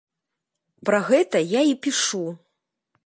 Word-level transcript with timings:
Пра 0.89 0.99
гэта 1.09 1.43
я 1.51 1.61
і 1.73 1.79
пішу. 1.85 2.25